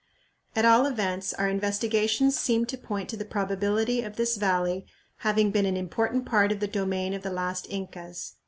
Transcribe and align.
At 0.55 0.65
all 0.65 0.87
events 0.87 1.31
our 1.31 1.47
investigations 1.47 2.35
seem 2.35 2.65
to 2.65 2.75
point 2.75 3.07
to 3.09 3.17
the 3.17 3.23
probability 3.23 4.01
of 4.01 4.15
this 4.15 4.35
valley 4.35 4.87
having 5.17 5.51
been 5.51 5.67
an 5.67 5.77
important 5.77 6.25
part 6.25 6.51
of 6.51 6.59
the 6.59 6.65
domain 6.67 7.13
of 7.13 7.21
the 7.21 7.29
last 7.29 7.67
Incas. 7.69 8.33